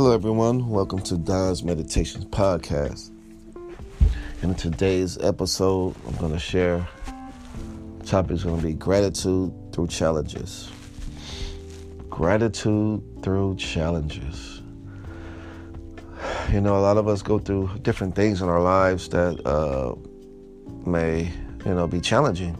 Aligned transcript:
Hello, 0.00 0.12
everyone. 0.12 0.68
Welcome 0.68 1.00
to 1.00 1.16
Don's 1.16 1.64
Meditations 1.64 2.24
Podcast. 2.26 3.10
In 4.42 4.54
today's 4.54 5.18
episode, 5.18 5.96
I'm 6.06 6.14
going 6.18 6.30
to 6.30 6.38
share. 6.38 6.86
Topic 8.06 8.30
is 8.30 8.44
going 8.44 8.60
to 8.60 8.64
be 8.64 8.74
gratitude 8.74 9.52
through 9.72 9.88
challenges. 9.88 10.70
Gratitude 12.08 13.02
through 13.24 13.56
challenges. 13.56 14.62
You 16.52 16.60
know, 16.60 16.76
a 16.76 16.82
lot 16.82 16.96
of 16.96 17.08
us 17.08 17.20
go 17.20 17.40
through 17.40 17.68
different 17.82 18.14
things 18.14 18.40
in 18.40 18.48
our 18.48 18.62
lives 18.62 19.08
that 19.08 19.44
uh, 19.44 19.96
may, 20.88 21.24
you 21.66 21.74
know, 21.74 21.88
be 21.88 22.00
challenging. 22.00 22.56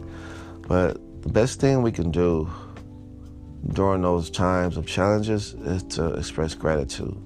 But 0.67 0.99
the 1.21 1.29
best 1.29 1.61
thing 1.61 1.83
we 1.83 1.93
can 1.93 2.11
do 2.11 2.49
during 3.69 4.01
those 4.01 4.29
times 4.29 4.75
of 4.75 4.85
challenges 4.85 5.53
is 5.53 5.83
to 5.83 6.15
express 6.15 6.53
gratitude. 6.53 7.17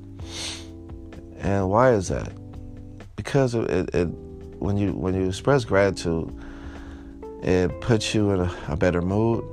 And 1.40 1.70
why 1.70 1.92
is 1.92 2.08
that? 2.08 2.32
Because 3.16 3.54
it, 3.54 3.94
it, 3.94 4.06
when 4.60 4.78
you 4.78 4.94
when 4.94 5.14
you 5.14 5.28
express 5.28 5.66
gratitude, 5.66 6.34
it 7.42 7.82
puts 7.82 8.16
you 8.16 8.32
in 8.32 8.40
a, 8.40 8.56
a 8.70 8.78
better 8.78 9.02
mood, 9.02 9.44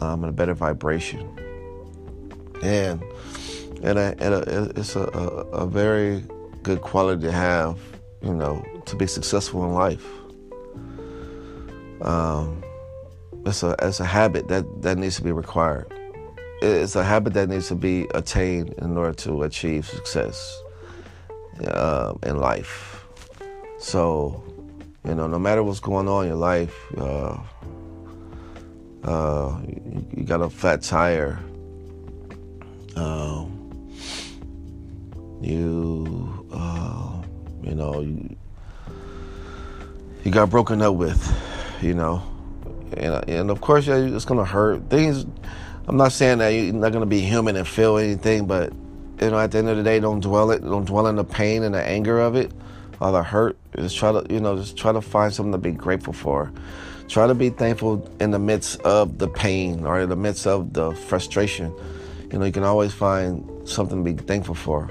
um, 0.00 0.24
in 0.24 0.30
a 0.30 0.32
better 0.32 0.54
vibration, 0.54 1.28
and 2.62 3.02
and, 3.82 3.98
a, 3.98 4.16
and 4.18 4.34
a, 4.34 4.72
it's 4.76 4.96
a, 4.96 5.02
a, 5.02 5.66
very 5.66 6.24
good 6.62 6.80
quality 6.80 7.22
to 7.22 7.32
have, 7.32 7.78
you 8.22 8.32
know, 8.32 8.64
to 8.86 8.96
be 8.96 9.06
successful 9.06 9.64
in 9.64 9.74
life. 9.74 10.06
Um, 12.00 12.64
it's 13.44 13.62
a 13.62 13.76
it's 13.82 14.00
a 14.00 14.04
habit 14.04 14.48
that 14.48 14.64
that 14.82 14.96
needs 14.96 15.16
to 15.16 15.22
be 15.22 15.32
required 15.32 15.92
it's 16.62 16.96
a 16.96 17.04
habit 17.04 17.34
that 17.34 17.48
needs 17.48 17.68
to 17.68 17.74
be 17.74 18.06
attained 18.14 18.74
in 18.78 18.96
order 18.96 19.12
to 19.12 19.42
achieve 19.42 19.86
success 19.86 20.62
uh, 21.66 22.14
in 22.22 22.38
life. 22.38 23.04
So, 23.78 24.42
you 25.04 25.14
know, 25.14 25.26
no 25.26 25.38
matter 25.38 25.62
what's 25.62 25.80
going 25.80 26.08
on 26.08 26.24
in 26.24 26.30
your 26.30 26.38
life, 26.38 26.74
uh, 26.96 27.38
uh, 29.04 29.60
you, 29.68 30.06
you, 30.16 30.24
got 30.24 30.40
a 30.40 30.50
flat 30.50 30.82
tire. 30.82 31.38
Um, 32.96 33.90
you, 35.40 36.48
uh, 36.52 37.22
you 37.62 37.74
know, 37.74 38.00
you, 38.00 38.36
you 40.24 40.30
got 40.30 40.50
broken 40.50 40.82
up 40.82 40.94
with, 40.94 41.22
you 41.82 41.94
know, 41.94 42.22
and, 42.96 43.28
and 43.28 43.50
of 43.50 43.60
course, 43.60 43.86
yeah, 43.86 43.96
it's 43.96 44.24
gonna 44.24 44.44
hurt. 44.44 44.88
Things 44.90 45.26
I'm 45.88 45.96
not 45.96 46.10
saying 46.10 46.38
that 46.38 46.48
you're 46.48 46.72
not 46.72 46.90
gonna 46.90 47.06
be 47.06 47.20
human 47.20 47.54
and 47.54 47.66
feel 47.66 47.96
anything, 47.96 48.46
but 48.46 48.72
you 49.20 49.30
know, 49.30 49.38
at 49.38 49.52
the 49.52 49.58
end 49.58 49.68
of 49.68 49.76
the 49.76 49.84
day, 49.84 50.00
don't 50.00 50.18
dwell 50.18 50.50
it, 50.50 50.60
don't 50.60 50.84
dwell 50.84 51.06
in 51.06 51.14
the 51.14 51.22
pain 51.22 51.62
and 51.62 51.76
the 51.76 51.82
anger 51.82 52.18
of 52.18 52.34
it, 52.34 52.50
or 53.00 53.12
the 53.12 53.22
hurt. 53.22 53.56
Just 53.76 53.96
try 53.96 54.10
to, 54.10 54.26
you 54.28 54.40
know, 54.40 54.56
just 54.56 54.76
try 54.76 54.90
to 54.90 55.00
find 55.00 55.32
something 55.32 55.52
to 55.52 55.58
be 55.58 55.70
grateful 55.70 56.12
for. 56.12 56.52
Try 57.06 57.28
to 57.28 57.34
be 57.34 57.50
thankful 57.50 58.10
in 58.18 58.32
the 58.32 58.38
midst 58.40 58.80
of 58.80 59.18
the 59.18 59.28
pain 59.28 59.86
or 59.86 60.00
in 60.00 60.08
the 60.08 60.16
midst 60.16 60.44
of 60.48 60.72
the 60.72 60.90
frustration. 60.90 61.72
You 62.32 62.40
know, 62.40 62.46
you 62.46 62.52
can 62.52 62.64
always 62.64 62.92
find 62.92 63.48
something 63.68 64.04
to 64.04 64.12
be 64.12 64.20
thankful 64.20 64.56
for. 64.56 64.90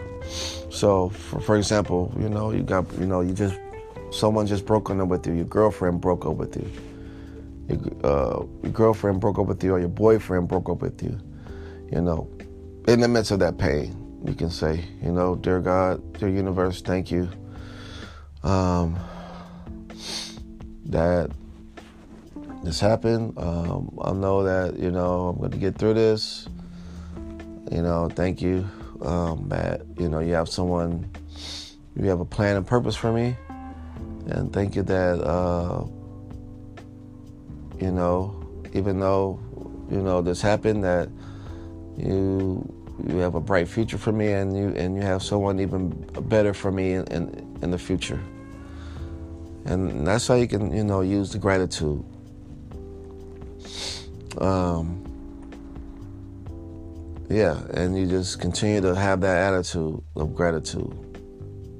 So, 0.71 1.09
for, 1.09 1.41
for 1.41 1.57
example, 1.57 2.13
you 2.17 2.29
know, 2.29 2.51
you 2.51 2.63
got, 2.63 2.85
you 2.97 3.05
know, 3.05 3.19
you 3.19 3.33
just, 3.33 3.59
someone 4.11 4.47
just 4.47 4.65
broke 4.65 4.89
up 4.89 5.07
with 5.09 5.27
you, 5.27 5.33
your 5.33 5.45
girlfriend 5.45 5.99
broke 5.99 6.25
up 6.25 6.35
with 6.35 6.55
you 6.55 6.71
your, 7.67 7.79
uh, 8.03 8.45
your 8.63 8.71
girlfriend 8.71 9.19
broke 9.19 9.39
up 9.39 9.47
with 9.47 9.63
you 9.63 9.73
or 9.73 9.79
your 9.79 9.89
boyfriend 9.89 10.47
broke 10.47 10.69
up 10.69 10.81
with 10.81 11.01
you, 11.01 11.19
you 11.91 12.01
know, 12.01 12.29
in 12.87 12.99
the 12.99 13.07
midst 13.07 13.31
of 13.31 13.39
that 13.39 13.57
pain, 13.57 14.21
you 14.25 14.33
can 14.33 14.49
say, 14.49 14.83
you 15.01 15.11
know, 15.11 15.35
dear 15.35 15.59
God, 15.59 16.19
dear 16.19 16.29
universe, 16.29 16.81
thank 16.81 17.11
you. 17.11 17.29
Um, 18.43 18.99
that 20.85 21.31
this 22.63 22.79
happened. 22.79 23.37
Um, 23.37 23.97
I 24.01 24.11
know 24.13 24.43
that, 24.43 24.79
you 24.79 24.91
know, 24.91 25.29
I'm 25.29 25.37
going 25.37 25.51
to 25.51 25.57
get 25.57 25.77
through 25.77 25.95
this. 25.95 26.47
You 27.71 27.81
know, 27.81 28.09
thank 28.09 28.41
you. 28.41 28.69
Um, 29.01 29.49
that, 29.49 29.81
you 29.97 30.09
know, 30.09 30.19
you 30.19 30.33
have 30.33 30.49
someone, 30.49 31.09
you 31.95 32.05
have 32.09 32.19
a 32.19 32.25
plan 32.25 32.55
and 32.55 32.65
purpose 32.65 32.95
for 32.95 33.11
me. 33.11 33.35
And 34.27 34.53
thank 34.53 34.75
you 34.75 34.83
that, 34.83 35.21
uh, 35.21 35.85
you 37.79 37.91
know, 37.91 38.35
even 38.73 38.99
though, 38.99 39.39
you 39.89 40.01
know, 40.01 40.21
this 40.21 40.41
happened, 40.41 40.83
that 40.83 41.09
you 41.97 42.71
you 43.07 43.17
have 43.17 43.35
a 43.35 43.41
bright 43.41 43.67
future 43.67 43.97
for 43.97 44.11
me 44.11 44.31
and 44.31 44.55
you 44.57 44.69
and 44.75 44.95
you 44.95 45.01
have 45.01 45.21
someone 45.21 45.59
even 45.59 45.89
better 46.29 46.53
for 46.53 46.71
me 46.71 46.93
in, 46.93 47.03
in, 47.07 47.57
in 47.61 47.71
the 47.71 47.77
future. 47.77 48.19
And 49.65 50.05
that's 50.05 50.27
how 50.27 50.35
you 50.35 50.47
can, 50.47 50.71
you 50.71 50.83
know, 50.83 51.01
use 51.01 51.31
the 51.31 51.39
gratitude. 51.39 52.03
Um, 54.37 55.01
yeah, 57.29 57.59
and 57.73 57.97
you 57.97 58.05
just 58.05 58.39
continue 58.39 58.81
to 58.81 58.95
have 58.95 59.21
that 59.21 59.53
attitude 59.53 60.01
of 60.15 60.35
gratitude, 60.35 60.93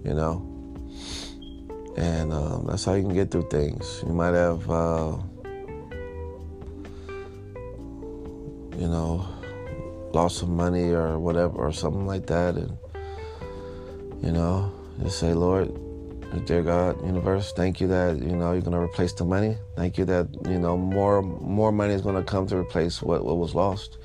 you 0.04 0.14
know. 0.16 0.52
And 1.98 2.34
um, 2.34 2.66
that's 2.68 2.84
how 2.86 2.94
you 2.96 3.04
can 3.04 3.14
get 3.14 3.30
through 3.30 3.50
things. 3.50 4.04
You 4.06 4.14
might 4.14 4.34
have 4.34 4.70
uh, 4.70 5.18
you 8.78 8.88
know, 8.88 9.26
lost 10.14 10.38
some 10.38 10.56
money 10.56 10.92
or 10.92 11.20
whatever 11.20 11.56
or 11.56 11.72
something 11.72 12.06
like 12.06 12.28
that, 12.28 12.56
and 12.56 12.78
you 14.22 14.32
know, 14.32 14.72
just 15.02 15.20
say, 15.20 15.34
Lord, 15.34 15.74
dear 16.46 16.64
God, 16.64 17.06
universe, 17.06 17.54
thank 17.54 17.80
you 17.80 17.88
that 17.88 18.18
you 18.18 18.36
know 18.36 18.54
you're 18.54 18.62
gonna 18.62 18.82
replace 18.82 19.14
the 19.14 19.26
money. 19.26 19.58
Thank 19.76 19.98
you 19.98 20.06
that 20.06 20.28
you 20.48 20.60
know 20.60 20.78
more 20.78 21.22
more 21.22 21.72
money 21.72 21.94
is 21.94 22.02
gonna 22.02 22.24
come 22.24 22.48
to 22.48 22.58
replace 22.58 23.02
what 23.02 23.24
what 23.24 23.38
was 23.38 23.56
lost. 23.56 23.98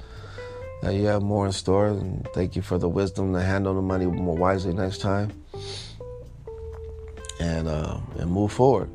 That 0.82 0.94
you 0.94 1.06
have 1.06 1.22
more 1.22 1.46
in 1.46 1.52
store, 1.52 1.88
and 1.88 2.26
thank 2.32 2.56
you 2.56 2.62
for 2.62 2.78
the 2.78 2.88
wisdom 2.88 3.34
to 3.34 3.40
handle 3.42 3.74
the 3.74 3.82
money 3.82 4.06
more 4.06 4.36
wisely 4.36 4.72
next 4.72 4.98
time, 4.98 5.30
and 7.40 7.68
uh, 7.68 7.98
and 8.18 8.30
move 8.30 8.52
forward. 8.52 8.90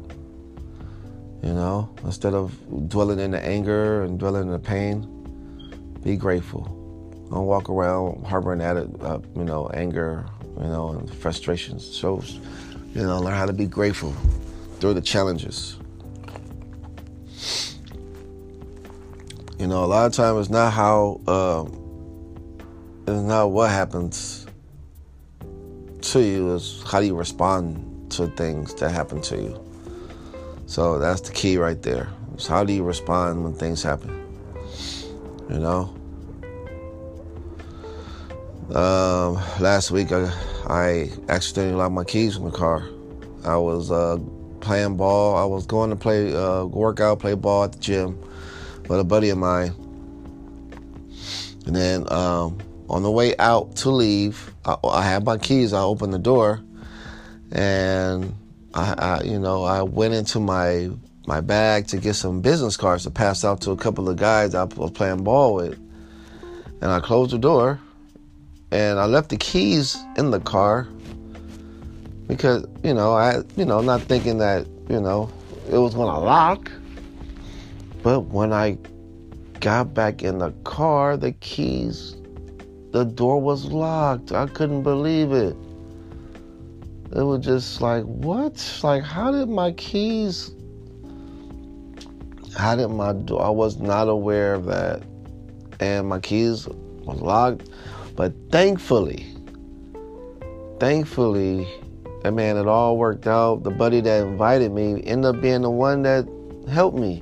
You 1.43 1.53
know, 1.53 1.93
instead 2.03 2.33
of 2.33 2.57
dwelling 2.89 3.19
in 3.19 3.31
the 3.31 3.39
anger 3.39 4.01
and 4.01 4.17
dwelling 4.17 4.43
in 4.43 4.51
the 4.51 4.59
pain, 4.59 5.14
be 6.05 6.15
grateful. 6.15 6.61
Don't 7.31 7.47
walk 7.47 7.67
around 7.67 8.23
harboring 8.25 8.61
at 8.61 8.77
it, 8.77 8.87
uh, 9.01 9.19
you 9.35 9.43
know, 9.43 9.67
anger, 9.73 10.23
you 10.55 10.67
know, 10.67 10.91
and 10.91 11.11
frustrations. 11.11 11.83
So, 11.83 12.23
you 12.93 13.01
know, 13.01 13.19
learn 13.19 13.33
how 13.33 13.47
to 13.47 13.53
be 13.53 13.65
grateful 13.65 14.13
through 14.79 14.93
the 14.93 15.01
challenges. 15.01 15.77
You 19.57 19.65
know, 19.65 19.83
a 19.83 19.87
lot 19.87 20.05
of 20.05 20.13
times 20.13 20.41
it's 20.41 20.49
not 20.51 20.71
how, 20.73 21.21
uh, 21.27 21.65
it's 23.07 23.23
not 23.23 23.47
what 23.47 23.71
happens 23.71 24.45
to 26.01 26.21
you, 26.21 26.53
it's 26.53 26.83
how 26.83 26.99
do 26.99 27.07
you 27.07 27.15
respond 27.15 28.11
to 28.11 28.27
things 28.27 28.75
that 28.75 28.91
happen 28.91 29.21
to 29.21 29.37
you. 29.37 29.59
So 30.67 30.99
that's 30.99 31.21
the 31.21 31.31
key 31.31 31.57
right 31.57 31.81
there. 31.81 32.09
It's 32.35 32.45
how 32.45 32.63
do 32.63 32.73
you 32.73 32.83
respond 32.83 33.43
when 33.43 33.55
things 33.55 33.81
happen? 33.81 34.24
You 35.49 35.59
know, 35.59 35.95
um, 38.73 39.35
last 39.59 39.91
week 39.91 40.11
I, 40.11 40.31
I 40.67 41.09
accidentally 41.29 41.75
locked 41.75 41.93
my 41.93 42.03
keys 42.03 42.35
in 42.35 42.45
the 42.45 42.51
car. 42.51 42.83
I 43.43 43.55
was 43.57 43.91
uh, 43.91 44.17
playing 44.59 44.97
ball. 44.97 45.37
I 45.37 45.45
was 45.45 45.67
going 45.67 45.91
to 45.91 45.95
play 45.95 46.35
uh, 46.35 46.65
work 46.65 46.99
out, 46.99 47.19
play 47.19 47.35
ball 47.35 47.65
at 47.65 47.73
the 47.73 47.79
gym 47.79 48.19
with 48.89 48.99
a 48.99 49.03
buddy 49.03 49.29
of 49.29 49.37
mine. 49.37 49.73
And 51.67 51.75
then 51.75 52.11
um, 52.11 52.57
on 52.89 53.03
the 53.03 53.11
way 53.11 53.35
out 53.37 53.75
to 53.77 53.91
leave, 53.91 54.51
I, 54.65 54.75
I, 54.83 55.03
had 55.03 55.25
my 55.25 55.37
keys. 55.37 55.73
I 55.73 55.81
opened 55.81 56.13
the 56.13 56.19
door, 56.19 56.63
and 57.51 58.33
I, 58.73 58.95
I, 58.97 59.23
you 59.23 59.39
know, 59.39 59.63
I 59.63 59.83
went 59.83 60.15
into 60.15 60.39
my 60.39 60.89
my 61.27 61.41
bag 61.41 61.87
to 61.87 61.97
get 61.97 62.13
some 62.15 62.41
business 62.41 62.77
cards 62.77 63.03
to 63.03 63.11
pass 63.11 63.43
out 63.43 63.61
to 63.61 63.71
a 63.71 63.77
couple 63.77 64.09
of 64.09 64.17
guys 64.17 64.55
I 64.55 64.63
was 64.63 64.91
playing 64.91 65.23
ball 65.23 65.55
with. 65.55 65.79
And 66.81 66.91
I 66.91 66.99
closed 66.99 67.31
the 67.31 67.37
door 67.37 67.79
and 68.71 68.99
I 68.99 69.05
left 69.05 69.29
the 69.29 69.37
keys 69.37 69.97
in 70.17 70.31
the 70.31 70.39
car 70.39 70.87
because, 72.27 72.65
you 72.83 72.93
know, 72.93 73.13
I, 73.13 73.41
you 73.55 73.65
know, 73.65 73.81
not 73.81 74.01
thinking 74.01 74.39
that, 74.39 74.67
you 74.89 74.99
know, 74.99 75.31
it 75.69 75.77
was 75.77 75.93
going 75.93 76.13
to 76.13 76.19
lock. 76.19 76.71
But 78.03 78.21
when 78.21 78.53
I 78.53 78.77
got 79.59 79.93
back 79.93 80.21
in 80.21 80.39
the 80.39 80.51
car, 80.63 81.17
the 81.17 81.31
keys, 81.33 82.15
the 82.91 83.03
door 83.03 83.41
was 83.41 83.65
locked. 83.65 84.31
I 84.31 84.47
couldn't 84.47 84.83
believe 84.83 85.31
it. 85.31 85.55
It 87.15 87.23
was 87.23 87.45
just 87.45 87.81
like, 87.81 88.03
what? 88.03 88.79
Like, 88.83 89.03
how 89.03 89.31
did 89.31 89.49
my 89.49 89.71
keys 89.71 90.51
how 92.55 92.75
did 92.75 92.87
my 92.89 93.13
door? 93.13 93.43
I 93.43 93.49
was 93.49 93.77
not 93.77 94.07
aware 94.07 94.53
of 94.53 94.65
that, 94.65 95.03
and 95.79 96.07
my 96.07 96.19
keys 96.19 96.67
was 96.67 97.21
locked. 97.21 97.69
But 98.15 98.33
thankfully, 98.51 99.25
thankfully, 100.79 101.67
and 102.23 102.35
man, 102.35 102.57
it 102.57 102.67
all 102.67 102.97
worked 102.97 103.27
out. 103.27 103.63
The 103.63 103.71
buddy 103.71 104.01
that 104.01 104.25
invited 104.25 104.71
me 104.71 105.01
ended 105.05 105.35
up 105.35 105.41
being 105.41 105.61
the 105.61 105.69
one 105.69 106.01
that 106.03 106.27
helped 106.69 106.97
me. 106.97 107.21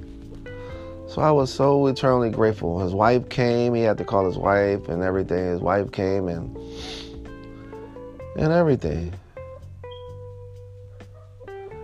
So 1.07 1.21
I 1.21 1.31
was 1.31 1.53
so 1.53 1.88
eternally 1.88 2.29
grateful. 2.29 2.79
His 2.79 2.94
wife 2.94 3.29
came. 3.29 3.74
He 3.74 3.81
had 3.81 3.97
to 4.00 4.06
call 4.06 4.25
his 4.25 4.38
wife 4.38 4.88
and 4.88 5.03
everything. 5.03 5.45
His 5.45 5.59
wife 5.59 5.91
came 5.91 6.27
and 6.27 6.56
and 8.36 8.51
everything. 8.51 9.13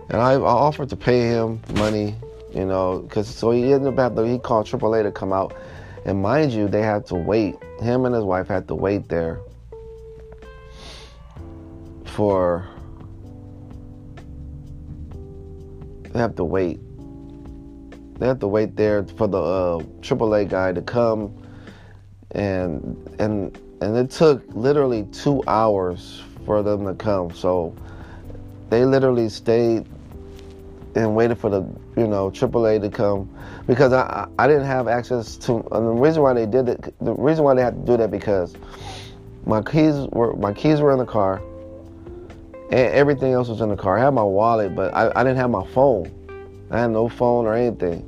And 0.08 0.20
I, 0.20 0.32
I 0.32 0.40
offered 0.40 0.88
to 0.90 0.96
pay 0.96 1.20
him 1.20 1.60
money, 1.74 2.16
you 2.52 2.64
know, 2.64 3.00
because 3.00 3.28
so 3.28 3.50
he 3.50 3.72
ended 3.72 3.92
up 3.92 3.98
having 3.98 4.16
to, 4.16 4.30
he 4.30 4.38
called 4.38 4.66
AAA 4.66 5.02
to 5.04 5.12
come 5.12 5.32
out. 5.32 5.54
And 6.04 6.22
mind 6.22 6.52
you, 6.52 6.66
they 6.68 6.82
had 6.82 7.06
to 7.06 7.14
wait. 7.14 7.56
Him 7.80 8.04
and 8.04 8.14
his 8.14 8.24
wife 8.24 8.48
had 8.48 8.66
to 8.68 8.74
wait 8.74 9.08
there 9.08 9.40
for. 12.04 12.66
They 16.02 16.18
have 16.18 16.34
to 16.36 16.44
wait. 16.44 16.80
They 18.18 18.26
have 18.26 18.40
to 18.40 18.48
wait 18.48 18.76
there 18.76 19.04
for 19.04 19.26
the 19.28 19.38
uh, 19.38 19.78
AAA 20.00 20.48
guy 20.48 20.72
to 20.72 20.82
come, 20.82 21.34
and 22.32 22.96
and 23.18 23.56
and 23.80 23.96
it 23.96 24.10
took 24.10 24.42
literally 24.48 25.04
two 25.12 25.42
hours 25.46 26.22
for 26.44 26.62
them 26.62 26.84
to 26.84 26.94
come. 26.94 27.32
So 27.32 27.74
they 28.70 28.84
literally 28.84 29.28
stayed 29.28 29.86
and 30.94 31.14
waited 31.14 31.38
for 31.38 31.50
the 31.50 31.60
you 31.96 32.06
know 32.06 32.30
AAA 32.30 32.80
to 32.82 32.90
come 32.90 33.28
because 33.66 33.92
I 33.92 34.28
I 34.38 34.46
didn't 34.46 34.66
have 34.66 34.88
access 34.88 35.36
to 35.38 35.64
the 35.70 35.80
reason 35.80 36.22
why 36.22 36.34
they 36.34 36.46
did 36.46 36.68
it 36.68 36.94
the 37.00 37.14
reason 37.14 37.44
why 37.44 37.54
they 37.54 37.62
had 37.62 37.74
to 37.74 37.92
do 37.92 37.96
that 37.96 38.10
because 38.10 38.54
my 39.46 39.62
keys 39.62 40.06
were 40.12 40.34
my 40.36 40.52
keys 40.52 40.80
were 40.80 40.92
in 40.92 40.98
the 40.98 41.06
car 41.06 41.42
and 42.70 42.94
everything 42.94 43.32
else 43.32 43.48
was 43.48 43.60
in 43.60 43.68
the 43.68 43.76
car. 43.76 43.98
I 43.98 44.04
had 44.04 44.14
my 44.14 44.22
wallet, 44.22 44.76
but 44.76 44.94
I, 44.94 45.10
I 45.14 45.24
didn't 45.24 45.38
have 45.38 45.50
my 45.50 45.66
phone. 45.68 46.10
I 46.70 46.80
had 46.80 46.92
no 46.92 47.08
phone 47.08 47.46
or 47.46 47.54
anything. 47.54 48.06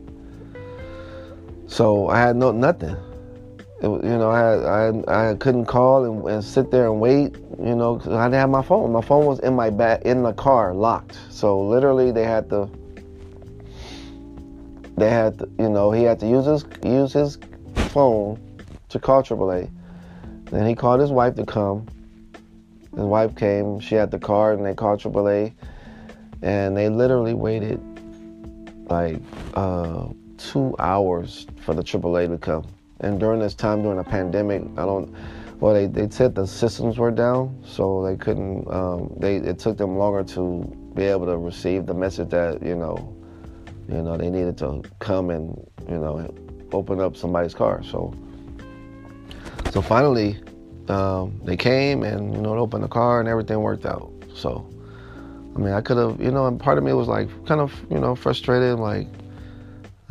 So 1.67 2.08
I 2.08 2.20
had 2.20 2.37
no 2.37 2.52
nothing. 2.52 2.96
You 3.82 3.99
know, 4.00 4.31
I 4.31 4.90
I 5.08 5.31
I 5.31 5.34
couldn't 5.34 5.67
call 5.67 6.05
and, 6.05 6.25
and 6.29 6.44
sit 6.44 6.70
there 6.70 6.87
and 6.87 7.00
wait. 7.00 7.34
You 7.58 7.75
know, 7.75 7.99
cause 7.99 8.12
I 8.12 8.26
didn't 8.26 8.38
have 8.38 8.50
my 8.50 8.62
phone. 8.62 8.93
My 8.93 9.00
phone 9.00 9.26
was 9.26 9.40
in 9.40 9.55
my 9.55 9.70
back 9.70 10.02
in 10.02 10.23
the 10.23 10.32
car, 10.32 10.73
locked. 10.73 11.19
So 11.31 11.61
literally, 11.61 12.12
they 12.12 12.23
had 12.23 12.49
to. 12.50 12.70
They 14.96 15.11
had, 15.11 15.38
to, 15.38 15.49
you 15.58 15.69
know, 15.69 15.90
he 15.90 16.05
had 16.05 16.20
to 16.20 16.29
use 16.29 16.44
his 16.44 16.64
use 16.84 17.12
his 17.12 17.38
phone 17.88 18.38
to 18.90 19.00
call 19.00 19.23
AAA. 19.23 19.69
Then 20.44 20.67
he 20.67 20.76
called 20.76 21.00
his 21.00 21.11
wife 21.11 21.34
to 21.37 21.44
come. 21.44 21.87
His 22.94 23.05
wife 23.05 23.34
came. 23.34 23.81
She 23.81 23.96
had 23.96 24.12
the 24.12 24.19
car, 24.19 24.52
and 24.52 24.64
they 24.64 24.75
called 24.75 25.00
AAA, 25.00 25.55
and 26.43 26.76
they 26.76 26.88
literally 26.88 27.34
waited 27.34 27.81
like 28.88 29.20
uh, 29.55 30.06
two 30.38 30.76
hours 30.79 31.49
for 31.62 31.75
the 31.75 31.82
AAA 31.82 32.29
to 32.29 32.38
come. 32.38 32.64
And 33.02 33.19
during 33.19 33.40
this 33.40 33.54
time, 33.54 33.82
during 33.82 33.99
the 33.99 34.04
pandemic, 34.04 34.62
I 34.76 34.84
don't. 34.84 35.14
Well, 35.60 35.75
they, 35.75 35.87
they 35.87 36.08
said 36.08 36.34
the 36.34 36.46
systems 36.46 36.99
were 36.99 37.10
down, 37.10 37.62
so 37.64 38.04
they 38.04 38.16
couldn't. 38.16 38.69
Um, 38.70 39.12
they 39.19 39.37
it 39.37 39.58
took 39.58 39.76
them 39.76 39.96
longer 39.96 40.25
to 40.34 40.64
be 40.94 41.04
able 41.04 41.26
to 41.26 41.37
receive 41.37 41.87
the 41.87 41.94
message 41.94 42.31
that 42.31 42.62
you 42.62 42.76
know, 42.76 43.16
you 43.88 44.02
know, 44.02 44.16
they 44.16 44.31
needed 44.31 44.56
to 44.58 44.82
come 44.99 45.31
and 45.31 45.56
you 45.88 45.99
know, 45.99 46.32
open 46.72 47.00
up 47.00 47.16
somebody's 47.16 47.54
car. 47.54 47.82
So, 47.82 48.14
so 49.70 49.82
finally, 49.82 50.40
um, 50.88 51.40
they 51.44 51.56
came 51.56 52.02
and 52.02 52.34
you 52.34 52.40
know, 52.40 52.56
opened 52.56 52.84
the 52.84 52.88
car 52.88 53.20
and 53.20 53.28
everything 53.28 53.60
worked 53.60 53.87
out. 53.87 54.12
So, 54.34 54.69
I 55.55 55.58
mean, 55.58 55.72
I 55.72 55.81
could 55.81 55.96
have, 55.96 56.20
you 56.20 56.31
know, 56.31 56.46
and 56.46 56.58
part 56.58 56.78
of 56.78 56.84
me 56.84 56.93
was 56.93 57.08
like 57.08 57.28
kind 57.46 57.60
of, 57.60 57.75
you 57.90 57.98
know, 57.98 58.14
frustrated, 58.14 58.78
like 58.78 59.08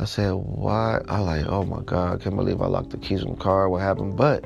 I 0.02 0.04
said, 0.04 0.32
why? 0.32 1.00
I 1.08 1.20
like, 1.20 1.46
oh 1.46 1.64
my 1.64 1.80
God, 1.82 2.20
I 2.20 2.22
can't 2.22 2.34
believe 2.34 2.60
I 2.60 2.66
locked 2.66 2.90
the 2.90 2.98
keys 2.98 3.22
in 3.22 3.30
the 3.30 3.36
car. 3.36 3.68
What 3.68 3.82
happened? 3.82 4.16
But 4.16 4.44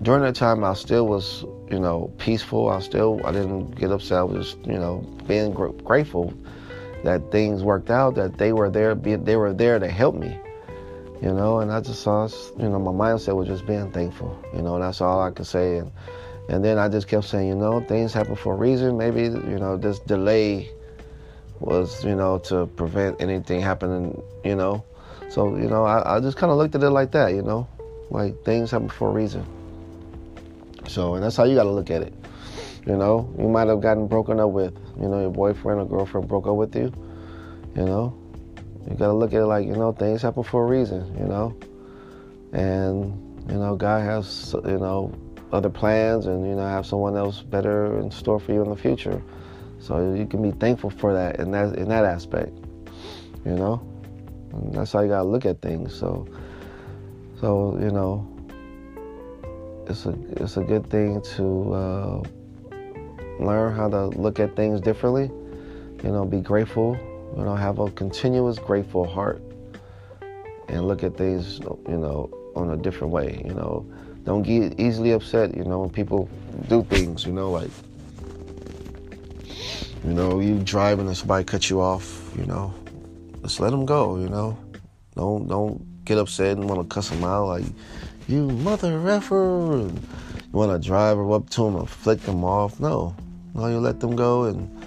during 0.00 0.22
that 0.22 0.36
time, 0.36 0.62
I 0.62 0.74
still 0.74 1.08
was, 1.08 1.42
you 1.68 1.80
know, 1.80 2.12
peaceful. 2.18 2.68
I 2.68 2.78
still, 2.78 3.20
I 3.24 3.32
didn't 3.32 3.72
get 3.72 3.90
upset. 3.90 4.18
I 4.18 4.22
was, 4.22 4.56
you 4.64 4.78
know, 4.78 4.98
being 5.26 5.52
gr- 5.52 5.72
grateful 5.82 6.32
that 7.02 7.32
things 7.32 7.64
worked 7.64 7.90
out. 7.90 8.14
That 8.14 8.38
they 8.38 8.52
were 8.52 8.70
there. 8.70 8.94
Be, 8.94 9.16
they 9.16 9.34
were 9.34 9.52
there 9.52 9.80
to 9.80 9.88
help 9.88 10.14
me. 10.14 10.38
You 11.20 11.32
know, 11.32 11.58
and 11.58 11.72
I 11.72 11.80
just 11.80 12.02
saw, 12.02 12.28
you 12.56 12.68
know, 12.68 12.78
my 12.78 12.92
mindset 12.92 13.34
was 13.34 13.48
just 13.48 13.66
being 13.66 13.90
thankful. 13.90 14.40
You 14.54 14.62
know, 14.62 14.76
and 14.76 14.84
that's 14.84 15.00
all 15.00 15.20
I 15.20 15.32
could 15.32 15.46
say. 15.46 15.78
And 15.78 15.90
and 16.48 16.64
then 16.64 16.78
I 16.78 16.88
just 16.88 17.08
kept 17.08 17.24
saying, 17.24 17.48
you 17.48 17.56
know, 17.56 17.80
things 17.80 18.12
happen 18.12 18.36
for 18.36 18.54
a 18.54 18.56
reason. 18.56 18.96
Maybe, 18.98 19.22
you 19.22 19.58
know, 19.58 19.76
this 19.76 19.98
delay 19.98 20.70
was, 21.58 22.04
you 22.04 22.14
know, 22.14 22.38
to 22.38 22.66
prevent 22.66 23.20
anything 23.20 23.60
happening, 23.60 24.22
you 24.44 24.54
know. 24.54 24.84
So, 25.32 25.56
you 25.56 25.66
know, 25.66 25.86
I, 25.86 26.16
I 26.16 26.20
just 26.20 26.36
kind 26.36 26.52
of 26.52 26.58
looked 26.58 26.74
at 26.74 26.82
it 26.82 26.90
like 26.90 27.12
that, 27.12 27.32
you 27.32 27.40
know, 27.40 27.66
like 28.10 28.44
things 28.44 28.70
happen 28.70 28.90
for 28.90 29.08
a 29.08 29.12
reason. 29.12 29.46
So, 30.86 31.14
and 31.14 31.24
that's 31.24 31.38
how 31.38 31.44
you 31.44 31.54
got 31.54 31.62
to 31.62 31.70
look 31.70 31.90
at 31.90 32.02
it. 32.02 32.12
You 32.86 32.96
know, 32.96 33.34
you 33.38 33.48
might 33.48 33.66
have 33.68 33.80
gotten 33.80 34.06
broken 34.08 34.38
up 34.38 34.50
with, 34.50 34.76
you 35.00 35.08
know, 35.08 35.22
your 35.22 35.30
boyfriend 35.30 35.80
or 35.80 35.86
girlfriend 35.86 36.28
broke 36.28 36.46
up 36.46 36.56
with 36.56 36.76
you, 36.76 36.92
you 37.74 37.82
know. 37.82 38.14
You 38.86 38.94
got 38.94 39.06
to 39.06 39.14
look 39.14 39.32
at 39.32 39.40
it 39.40 39.46
like, 39.46 39.66
you 39.66 39.72
know, 39.72 39.92
things 39.92 40.20
happen 40.20 40.42
for 40.42 40.64
a 40.64 40.66
reason, 40.66 41.16
you 41.18 41.24
know. 41.24 41.56
And, 42.52 43.50
you 43.50 43.56
know, 43.56 43.74
God 43.74 44.02
has, 44.02 44.54
you 44.66 44.76
know, 44.76 45.14
other 45.50 45.70
plans 45.70 46.26
and, 46.26 46.46
you 46.46 46.56
know, 46.56 46.66
have 46.66 46.84
someone 46.84 47.16
else 47.16 47.40
better 47.40 47.98
in 48.00 48.10
store 48.10 48.38
for 48.38 48.52
you 48.52 48.62
in 48.62 48.68
the 48.68 48.76
future. 48.76 49.22
So 49.78 50.12
you 50.12 50.26
can 50.26 50.42
be 50.42 50.50
thankful 50.50 50.90
for 50.90 51.14
that 51.14 51.40
in 51.40 51.52
that 51.52 51.76
in 51.76 51.88
that 51.88 52.04
aspect, 52.04 52.52
you 53.46 53.54
know. 53.54 53.88
And 54.52 54.74
that's 54.74 54.92
how 54.92 55.00
you 55.00 55.08
gotta 55.08 55.28
look 55.28 55.46
at 55.46 55.60
things. 55.60 55.94
So, 55.94 56.26
so 57.40 57.78
you 57.80 57.90
know, 57.90 58.26
it's 59.88 60.06
a 60.06 60.14
it's 60.42 60.56
a 60.56 60.62
good 60.62 60.88
thing 60.90 61.20
to 61.36 61.74
uh, 61.74 62.22
learn 63.40 63.74
how 63.74 63.88
to 63.88 64.06
look 64.06 64.40
at 64.40 64.54
things 64.56 64.80
differently. 64.80 65.30
You 66.04 66.10
know, 66.10 66.24
be 66.24 66.40
grateful. 66.40 66.96
You 67.36 67.44
know, 67.44 67.54
have 67.54 67.78
a 67.78 67.90
continuous 67.90 68.58
grateful 68.58 69.06
heart, 69.06 69.42
and 70.68 70.86
look 70.86 71.02
at 71.02 71.16
things. 71.16 71.60
You 71.88 71.98
know, 71.98 72.30
on 72.54 72.70
a 72.70 72.76
different 72.76 73.12
way. 73.12 73.42
You 73.44 73.54
know, 73.54 73.86
don't 74.24 74.42
get 74.42 74.78
easily 74.78 75.12
upset. 75.12 75.56
You 75.56 75.64
know, 75.64 75.80
when 75.80 75.90
people 75.90 76.28
do 76.68 76.84
things. 76.84 77.24
You 77.24 77.32
know, 77.32 77.50
like 77.50 77.70
you 80.04 80.12
know, 80.12 80.40
you 80.40 80.58
driving 80.58 81.06
and 81.06 81.16
somebody 81.16 81.44
cut 81.44 81.70
you 81.70 81.80
off. 81.80 82.30
You 82.36 82.46
know, 82.46 82.74
just 83.42 83.60
let 83.60 83.70
them 83.70 83.84
go, 83.84 84.16
you 84.16 84.28
know. 84.28 84.56
Don't 85.14 85.46
don't 85.46 86.04
get 86.04 86.18
upset 86.18 86.56
and 86.56 86.68
want 86.68 86.80
to 86.80 86.94
cuss 86.94 87.10
them 87.10 87.24
out 87.24 87.46
like 87.46 87.64
you 88.28 88.48
mother 88.48 89.08
effer. 89.08 89.72
And 89.72 89.98
you 89.98 90.58
want 90.58 90.70
to 90.72 90.86
drive 90.86 91.18
up 91.18 91.50
to 91.50 91.64
them 91.64 91.76
and 91.76 91.88
flick 91.88 92.20
them 92.20 92.44
off. 92.44 92.80
No, 92.80 93.14
no, 93.54 93.66
you 93.66 93.78
let 93.78 94.00
them 94.00 94.16
go 94.16 94.44
and 94.44 94.86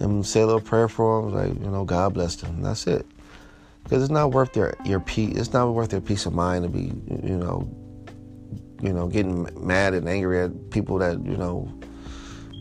and 0.00 0.26
say 0.26 0.40
a 0.40 0.46
little 0.46 0.60
prayer 0.60 0.88
for 0.88 1.22
them, 1.22 1.34
like 1.34 1.62
you 1.62 1.70
know, 1.70 1.84
God 1.84 2.14
bless 2.14 2.36
them. 2.36 2.62
That's 2.62 2.86
it. 2.86 3.06
Because 3.84 4.02
it's 4.02 4.12
not 4.12 4.32
worth 4.32 4.52
their 4.52 4.74
your 4.84 5.00
peace. 5.00 5.36
It's 5.36 5.52
not 5.52 5.70
worth 5.72 5.90
their 5.90 6.00
peace 6.00 6.26
of 6.26 6.32
mind 6.32 6.64
to 6.64 6.68
be, 6.68 6.92
you 7.26 7.36
know, 7.36 7.68
you 8.82 8.92
know, 8.92 9.06
getting 9.08 9.48
mad 9.66 9.94
and 9.94 10.08
angry 10.08 10.42
at 10.42 10.70
people 10.70 10.98
that 10.98 11.24
you 11.24 11.36
know 11.36 11.72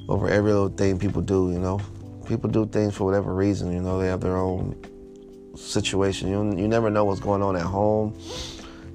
over 0.09 0.27
every 0.27 0.51
little 0.51 0.69
thing 0.69 0.99
people 0.99 1.21
do. 1.21 1.51
You 1.51 1.59
know, 1.59 1.79
people 2.27 2.49
do 2.49 2.65
things 2.65 2.95
for 2.95 3.05
whatever 3.05 3.33
reason. 3.33 3.71
You 3.71 3.81
know, 3.81 3.99
they 3.99 4.07
have 4.07 4.21
their 4.21 4.37
own 4.37 4.75
situation. 5.59 6.29
You 6.29 6.43
you 6.57 6.67
never 6.67 6.89
know 6.89 7.05
what's 7.05 7.19
going 7.19 7.41
on 7.41 7.55
at 7.55 7.63
home. 7.63 8.17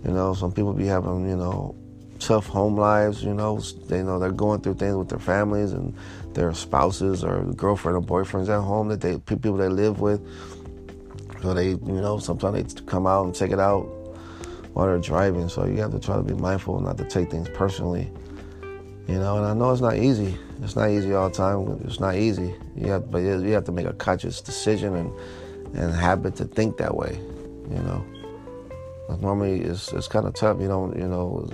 You 0.05 0.11
know, 0.11 0.35
some 0.35 0.53
people 0.53 0.73
be 0.73 0.87
having 0.87 1.29
you 1.29 1.37
know 1.37 1.75
tough 2.19 2.47
home 2.47 2.77
lives. 2.77 3.23
You 3.23 3.35
know, 3.35 3.61
they 3.61 4.03
know 4.03 4.19
they're 4.19 4.33
going 4.33 4.61
through 4.61 4.75
things 4.75 4.97
with 4.97 5.09
their 5.09 5.19
families 5.19 5.73
and 5.73 5.95
their 6.35 6.53
spouses 6.53 7.23
or 7.23 7.45
girlfriend 7.53 7.97
or 7.97 8.03
boyfriends 8.03 8.49
at 8.49 8.61
home 8.63 8.89
that 8.89 9.01
they 9.01 9.19
people 9.19 9.57
they 9.57 9.69
live 9.69 10.01
with. 10.01 10.21
So 11.43 11.55
they 11.55 11.71
you 11.71 12.01
know 12.01 12.19
sometimes 12.19 12.75
they 12.75 12.83
come 12.87 13.07
out 13.07 13.25
and 13.27 13.35
take 13.35 13.51
it 13.51 13.61
out 13.61 13.85
while 14.73 14.87
they're 14.87 14.99
driving. 14.99 15.49
So 15.49 15.67
you 15.67 15.77
have 15.79 15.93
to 15.93 16.01
try 16.01 16.17
to 16.17 16.23
be 16.23 16.35
mindful 16.35 16.81
not 16.81 16.99
to 16.99 17.05
take 17.05 17.31
things 17.31 17.49
personally. 17.51 18.11
You 19.07 19.19
know, 19.19 19.37
and 19.37 19.47
I 19.47 19.53
know 19.53 19.71
it's 19.71 19.83
not 19.83 19.97
easy. 19.97 20.37
It's 20.63 20.77
not 20.77 20.89
easy 20.89 21.13
all 21.13 21.29
the 21.29 21.35
time. 21.35 21.79
It's 21.85 22.01
not 22.01 22.15
easy. 22.15 22.55
You 22.75 22.87
have, 22.89 23.11
but 23.11 23.19
you 23.19 23.53
have 23.53 23.65
to 23.65 23.73
make 23.73 23.87
a 23.87 23.93
conscious 23.93 24.41
decision 24.41 24.97
and 24.97 25.13
and 25.75 25.93
habit 25.93 26.37
to 26.37 26.45
think 26.45 26.77
that 26.79 26.97
way. 26.97 27.19
You 27.71 27.83
know, 27.83 28.05
normally 29.21 29.61
it's 29.61 29.93
it's 29.93 30.09
kind 30.09 30.27
of 30.27 30.35
tough. 30.35 30.61
You 30.61 30.69
don't 30.69 30.97
you 30.97 31.09
know, 31.09 31.49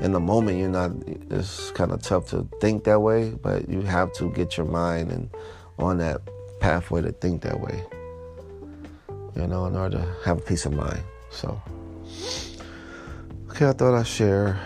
in 0.00 0.12
the 0.12 0.20
moment 0.20 0.58
you're 0.58 0.68
not. 0.68 0.92
It's 1.30 1.70
kind 1.72 1.92
of 1.92 2.02
tough 2.02 2.30
to 2.30 2.46
think 2.60 2.84
that 2.84 3.00
way, 3.00 3.30
but 3.30 3.68
you 3.68 3.82
have 3.82 4.12
to 4.14 4.30
get 4.30 4.56
your 4.56 4.66
mind 4.66 5.10
and 5.10 5.30
on 5.78 5.98
that 5.98 6.20
pathway 6.60 7.02
to 7.02 7.12
think 7.12 7.42
that 7.42 7.60
way. 7.60 7.84
You 9.36 9.46
know, 9.46 9.66
in 9.66 9.76
order 9.76 9.98
to 9.98 10.14
have 10.24 10.44
peace 10.44 10.66
of 10.66 10.72
mind. 10.72 11.02
So, 11.30 11.60
okay, 13.50 13.68
I 13.68 13.72
thought 13.72 13.94
I'd 13.94 14.06
share 14.06 14.58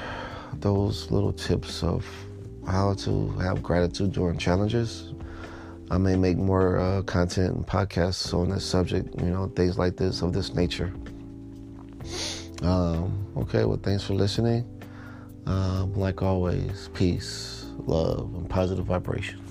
those 0.61 1.11
little 1.11 1.32
tips 1.32 1.82
of 1.82 2.06
how 2.66 2.94
to 2.94 3.28
have 3.38 3.62
gratitude 3.62 4.12
during 4.12 4.38
challenges. 4.38 5.12
I 5.90 5.98
may 5.98 6.16
make 6.16 6.38
more 6.38 6.78
uh, 6.78 7.02
content 7.02 7.54
and 7.56 7.66
podcasts 7.66 8.32
on 8.32 8.50
this 8.50 8.64
subject, 8.64 9.14
you 9.20 9.30
know, 9.30 9.48
things 9.54 9.78
like 9.78 9.96
this 9.96 10.22
of 10.22 10.32
this 10.32 10.54
nature. 10.54 10.92
Um, 12.62 13.26
okay, 13.36 13.64
well, 13.64 13.80
thanks 13.82 14.02
for 14.04 14.14
listening. 14.14 14.66
Um, 15.46 15.92
like 15.94 16.22
always, 16.22 16.88
peace, 16.94 17.66
love, 17.86 18.34
and 18.34 18.48
positive 18.48 18.86
vibration. 18.86 19.43